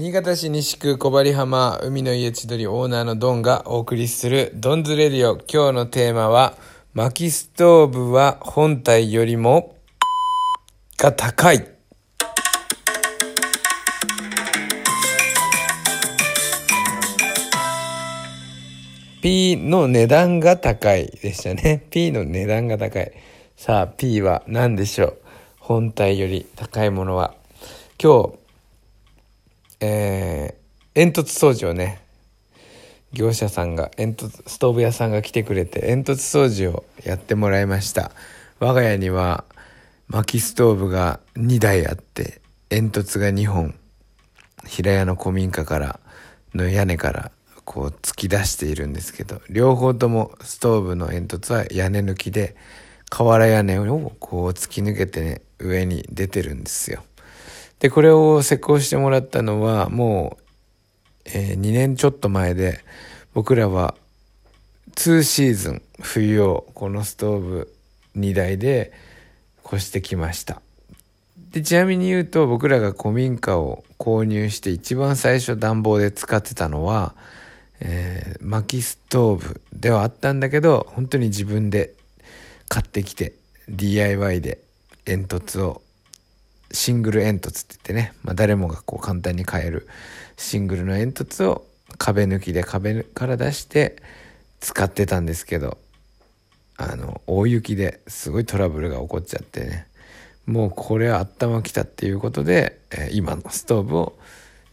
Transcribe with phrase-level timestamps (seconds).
[0.00, 5.32] 新潟市西区小針浜海の家千鳥オーナーのドンがお送りするドンズレディオ。
[5.38, 6.54] 今日のテーマは、
[6.94, 9.74] 薪ストーブは本体よりも
[10.98, 11.66] が高い。
[19.20, 21.84] P の値段が高いでしたね。
[21.90, 23.10] P の値段が高い。
[23.56, 25.18] さあ、P は何でしょう？
[25.58, 27.34] 本体より高いものは。
[28.00, 28.37] 今日、
[29.80, 32.00] えー、煙突掃除をね、
[33.12, 38.10] 業者さんが、煙突、ストーブ屋さんが来てくれて、煙突掃除をやってもらいました。
[38.58, 39.44] 我が家には、
[40.08, 43.74] 薪ストーブが2台あって、煙突が2本、
[44.66, 46.00] 平屋の古民家から
[46.54, 47.30] の屋根から
[47.64, 52.56] こう突き出しているんですけど、両方ともストーブの煙突は屋根抜きで、
[53.10, 57.04] 瓦屋根をこう突き抜けてね、上に出てるんですよ。
[57.80, 60.42] で、これを施工してもらったのは、もう、
[61.26, 62.80] えー、2年ちょっと前で、
[63.34, 63.94] 僕らは
[64.96, 67.74] 2シーズン冬をこのストーブ
[68.16, 68.92] 2台で
[69.64, 70.60] 越してきました。
[71.52, 77.14] で、ちなみに言うと僕らが古民家を購入して一番最初暖房で使ってたのは、
[77.80, 81.94] えー、薪ストーブではあったんだけど、本当に自分で
[82.68, 83.34] 買ってきて
[83.68, 84.58] DIY で
[85.04, 85.82] 煙突を
[86.70, 89.88] シングル煙突って言ってね、まあ、誰もがこう簡単に買える
[90.36, 91.66] シングルの煙突を
[91.96, 93.96] 壁抜きで壁から出して
[94.60, 95.78] 使ってたんですけど
[96.76, 99.86] あの大雪ですごいトラブルが起こっちゃってね。
[100.46, 104.18] もうこれは頭きたっていうことで、え、今のストーブを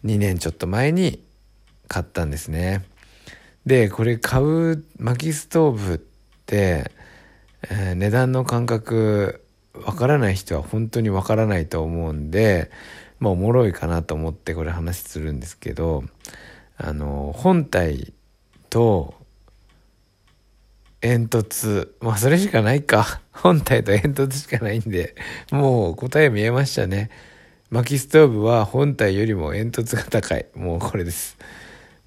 [0.06, 1.22] 2年ちょっと前に
[1.90, 2.86] 買ったんですね。
[3.66, 6.92] でこれ買う薪ストーブって、
[7.64, 9.45] えー、値段の感覚
[9.84, 12.72] わからない人は本当にわからないと思うんで、
[13.20, 16.04] まあおもろいかなと思ってこれ話するんですけど、
[16.78, 18.14] あの、本体
[18.70, 19.14] と
[21.02, 23.22] 煙突、まあそれしかないか。
[23.32, 25.16] 本体と煙突しかないんで、
[25.52, 27.10] もう答え見えましたね。
[27.70, 30.46] 薪ストーブは本体よりも煙突が高い。
[30.56, 31.38] もうこれです。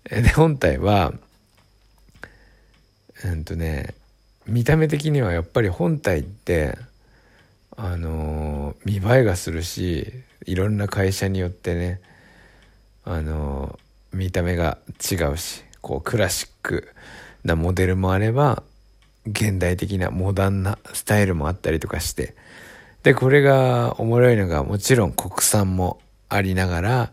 [0.05, 1.13] で、本体は、
[3.25, 3.95] うんとね、
[4.47, 6.79] 見た目的にはやっぱり本体って
[7.81, 10.13] あの見栄えがするし
[10.47, 12.01] いろんな会社によってね
[13.05, 13.79] あの
[14.13, 16.89] 見た目が違うしこうクラシック
[17.45, 18.65] なモデルもあれば
[19.27, 22.35] 現代的なモダンなスタイルもあったりとかして
[23.05, 27.13] でこれがおもろいのがもちろん国産もありながら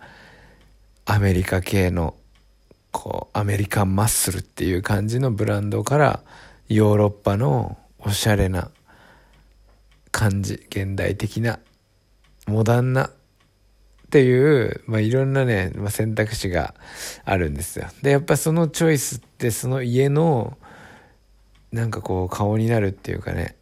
[1.05, 2.15] アメリカ系の
[2.91, 6.21] こうアメリカンマッスルっていう感じのブランドから
[6.69, 8.71] ヨーロッパのおしゃれな
[10.25, 11.59] 感じ現代的な
[12.47, 13.11] モダンなっ
[14.09, 16.73] ていう、まあ、いろんなね、まあ、選択肢が
[17.25, 17.85] あるんですよ。
[18.01, 20.57] でやっぱそのチョイスってその家の
[21.71, 23.55] なんかこう顔になるっていうかね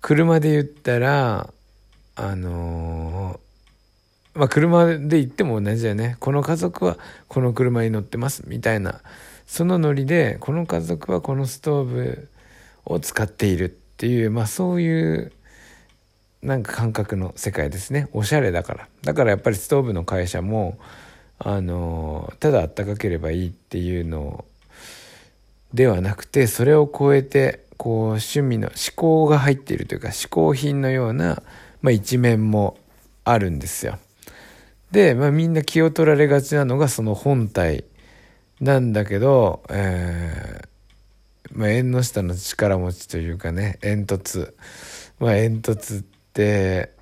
[0.00, 1.52] 車で言ったら
[2.14, 6.16] あのー、まあ車で行っても同じだよね。
[6.20, 9.00] この家族はこの車に乗ってますみたいな
[9.46, 12.28] そのノリでこの家族はこのストーブ
[12.84, 15.32] を使っているっていうまあそういう
[16.42, 18.08] なんか感覚の世界ですね。
[18.12, 18.88] おしゃれだから。
[19.02, 20.78] だからやっぱりストーブの会社も
[21.38, 24.44] あのただあったかければいいっていうの
[25.72, 31.42] ではなくてそれを超えてこう趣味の思考が入っているというか嗜好品のような、
[31.80, 32.76] まあ、一面も
[33.24, 33.98] あるんですよ。
[34.90, 37.84] で、まあ、みんな気を取られがちなのがその本体
[38.60, 40.68] なんだけど、えー
[41.52, 44.52] まあ、縁の下の力持ちというかね煙突。
[45.20, 46.04] まあ煙突
[46.38, 46.92] で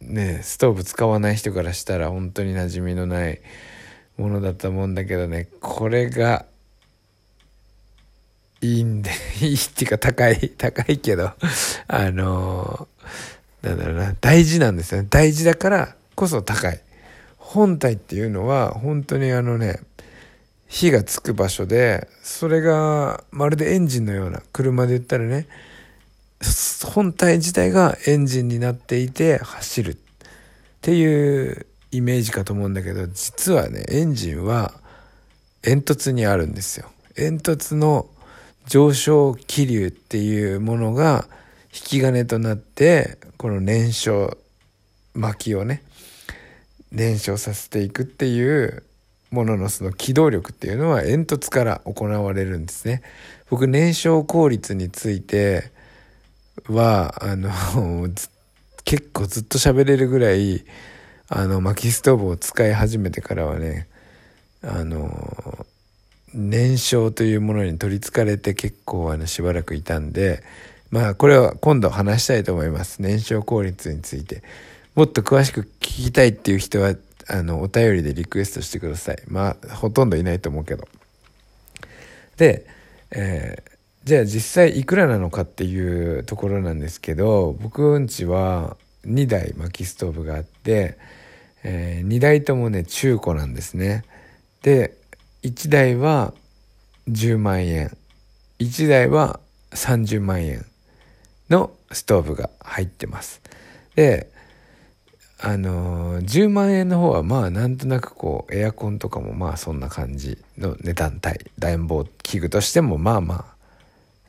[0.00, 3.40] ねストーブ使わない人からしたら本当に馴染みのない
[4.16, 6.44] ものだと思うんだけどねこれが
[8.60, 11.30] いいんで いいっていうか高い高いけど
[11.86, 12.88] あの
[13.62, 15.08] なんだろうな大事なんですよね。
[15.08, 16.80] 大事だからこそ高い。
[17.38, 19.80] 本体っていうのは本当にあのね
[20.66, 25.46] 火がつく場所でそれがまるでエンジンのような車で言ったらね
[26.84, 29.96] 本体自体がエンジンになっていて走るっ
[30.80, 34.72] ていうイメージかと思うんだけど実はねエンジンは
[35.62, 36.90] 煙突にあるんですよ。
[37.16, 38.06] 煙突の
[38.66, 41.26] 上昇気流っていうものが
[41.72, 44.36] 引き金となってこの燃焼
[45.14, 45.82] 薪をね
[46.92, 48.82] 燃焼させていくっていう
[49.30, 53.02] もののその機動力っていうのは煙突から行われるんですね。
[53.50, 55.72] 僕燃焼効率について
[56.68, 57.50] は、あの、
[58.84, 60.64] 結構ずっと喋れるぐらい、
[61.28, 63.88] あの薪ストーブを使い始めてからはね
[64.62, 65.66] あの
[66.34, 70.42] 燃焼というものに取りつかれて結構あのしばらくいたんで
[70.90, 73.02] まあこれは今度話したいと思います。
[73.02, 74.42] 燃焼効率について。
[74.94, 76.94] もっと詳しく聞きたいっていう人は
[77.26, 79.18] あのお便りでリクエストしてください。
[79.26, 80.86] まあほとんどいないと思うけど。
[82.36, 82.64] で、
[83.10, 83.70] えー、
[84.04, 90.98] じゃあ実際いくらなのかっていうところなんですけど僕んちは2台薪ストーブがあって、
[91.62, 94.04] えー、2台ともね中古なんですね。
[94.62, 94.94] で
[95.42, 96.34] 1台は
[97.08, 97.96] 10万円。
[98.58, 99.40] 1台は
[99.70, 100.66] 30万円
[101.48, 103.40] のストーブが入ってます。
[103.94, 104.30] で
[105.40, 113.53] あのー、10万円の方はまあなんとなくこうエアコンとかもまあそんな感じの値段帯暖房器具としてもまあまあ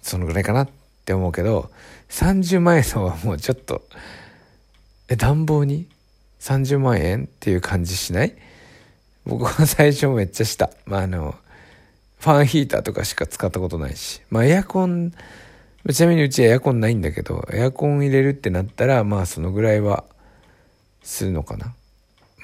[0.05, 0.69] そのぐらいかなっ
[1.03, 1.71] て思うけど
[2.09, 3.81] 30万円のはもうちょっと
[5.09, 5.87] え暖房に
[6.39, 8.35] 30万円っていう感じしない？
[9.25, 10.69] 僕は最初めっちゃした。
[10.85, 11.33] まああの
[12.19, 14.21] ファンヒーターとかしか使ったことないし。
[14.29, 15.11] まあエアコン
[15.91, 20.03] ちなみにうちエアコンないんだけどエアコン入れるってなったらまあそのぐらいは
[21.01, 21.73] するのかな、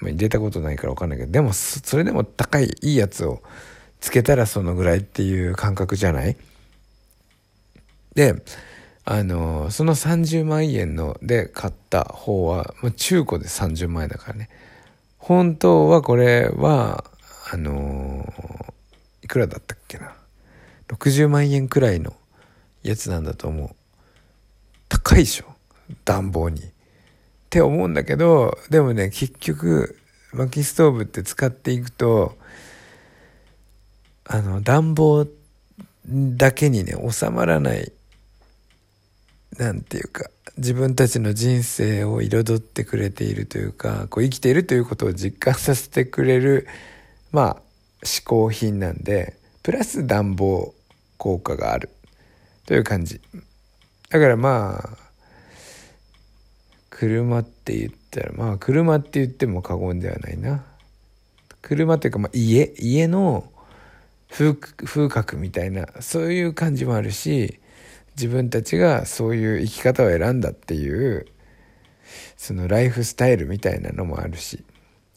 [0.02, 3.44] まあ、入れたことないから分かんないけどでもそれでも高いいいやつを
[4.00, 6.36] つけたらそのぐらいっていう感覚じゃない？
[8.16, 8.36] で
[9.04, 14.50] あのその30万円ので買った方は、まあ、中古で30万円だからね。
[15.18, 17.06] 本当はこれは
[17.52, 18.32] あの
[19.24, 20.14] いくらだったっけな。
[20.90, 22.14] 60万円くらいの
[22.84, 23.70] やつなんだと思う。
[24.90, 25.46] 高いでしょ？
[26.06, 26.62] 暖房に。
[26.62, 26.64] っ
[27.50, 29.98] て思うんだけどでもね結局
[30.32, 32.38] 薪ストーブって使っていくと
[34.26, 35.28] あの暖房
[36.08, 37.92] だけにね収まらない
[39.58, 46.68] なんていうか自分たちの人生を彩ってくれているというかこう生きているということを実感させてくれる
[47.32, 47.62] まあ
[48.04, 50.74] 嗜好品なんでプラス暖房
[51.18, 51.90] 効果がある。
[52.66, 53.20] という感じ。
[54.10, 54.98] だからまあ
[56.90, 60.64] 車って言ったらまあ車って言っても過言ではないな。
[61.62, 62.74] 車っていうかまあ家。
[62.78, 63.52] 家の
[64.30, 67.60] 風風格みたいなそういう感じもあるし
[68.16, 71.28] 自分たちがそういう生き方を選んだっていう
[72.38, 74.64] そのライフスタイルみたいなのもあるし。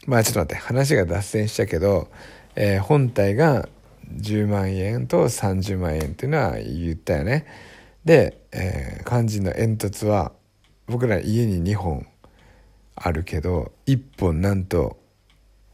[0.05, 2.09] まあちょっと待って話が脱線したけど、
[2.55, 3.67] えー、本体が
[4.17, 7.45] 10万円と30万円っていうのは言ったよね。
[8.05, 10.31] で、えー、肝心の煙突は
[10.85, 12.05] 僕ら家に2本
[12.95, 14.97] あるけど1本なんと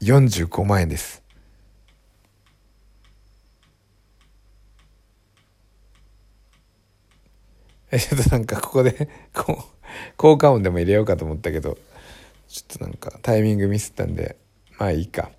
[0.01, 1.20] 45万円です。
[7.91, 9.81] え ちょっとなんかここで こう
[10.17, 11.77] 効果音でも入れようかと思ったけど
[12.47, 14.35] ちょっとなんかタイミングミスったんで
[14.77, 15.31] まあいいか。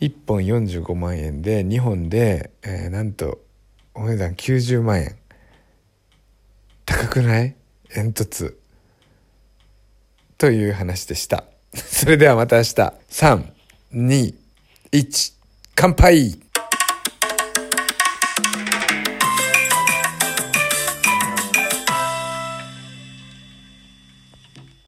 [0.00, 3.38] 1本45万円で2本で、えー、なんと
[3.94, 5.16] お値段90万円。
[6.86, 7.54] 高くない？
[7.92, 8.56] 煙突。
[10.38, 11.44] という話でした。
[11.74, 12.68] それではまた明日。
[13.10, 13.52] 3、
[13.92, 14.34] 2、
[14.92, 15.34] 1、
[15.74, 16.40] 乾杯！